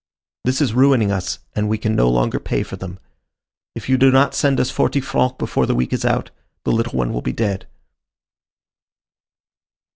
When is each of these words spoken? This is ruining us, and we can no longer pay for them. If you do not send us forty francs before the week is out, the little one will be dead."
This 0.45 0.61
is 0.61 0.73
ruining 0.73 1.11
us, 1.11 1.37
and 1.55 1.69
we 1.69 1.77
can 1.77 1.95
no 1.95 2.09
longer 2.09 2.39
pay 2.39 2.63
for 2.63 2.75
them. 2.75 2.97
If 3.75 3.87
you 3.87 3.99
do 3.99 4.09
not 4.09 4.33
send 4.33 4.59
us 4.59 4.71
forty 4.71 4.99
francs 4.99 5.35
before 5.37 5.67
the 5.67 5.75
week 5.75 5.93
is 5.93 6.05
out, 6.05 6.31
the 6.63 6.71
little 6.71 6.97
one 6.97 7.13
will 7.13 7.21
be 7.21 7.33
dead." 7.33 7.67